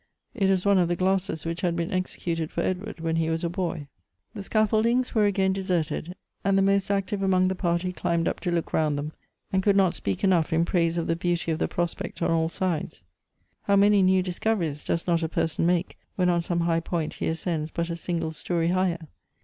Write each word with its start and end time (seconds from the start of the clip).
It 0.33 0.49
was 0.49 0.65
one 0.65 0.79
of 0.79 0.87
the 0.87 0.95
glasses 0.95 1.45
which 1.45 1.61
had 1.61 1.75
been 1.75 1.91
executed 1.93 2.49
for 2.49 2.61
Edward 2.61 2.97
Avhen 2.97 3.19
he 3.19 3.29
was 3.29 3.43
a 3.43 3.49
boy. 3.51 3.85
The 4.33 4.41
scafibldings 4.41 5.13
were 5.13 5.25
again 5.25 5.53
deserted, 5.53 6.15
and 6.43 6.57
the 6.57 6.63
most 6.63 6.89
active 6.89 7.21
among 7.21 7.49
the 7.49 7.53
party 7.53 7.91
climbed 7.91 8.27
up 8.27 8.39
to 8.39 8.51
look 8.51 8.73
round 8.73 8.97
them, 8.97 9.13
and 9.53 9.61
could 9.61 9.75
not 9.75 9.93
speak 9.93 10.23
enough 10.23 10.51
in 10.51 10.65
praise 10.65 10.97
of 10.97 11.05
the 11.05 11.15
beauty 11.15 11.51
of 11.51 11.59
the 11.59 11.67
prospect 11.67 12.19
on 12.23 12.31
all 12.31 12.49
sides. 12.49 13.03
How 13.61 13.75
many 13.75 14.01
new 14.01 14.23
discoveries 14.23 14.83
does 14.83 15.05
not 15.05 15.21
a 15.21 15.29
person 15.29 15.67
make 15.67 15.99
when 16.15 16.29
on 16.29 16.41
some 16.41 16.61
high 16.61 16.79
point 16.79 17.13
he 17.13 17.27
ascends 17.27 17.69
but 17.69 17.91
a 17.91 17.95
single 17.95 18.31
story 18.31 18.69
higher. 18.69 19.07